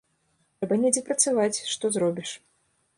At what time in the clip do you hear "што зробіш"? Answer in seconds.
1.75-2.29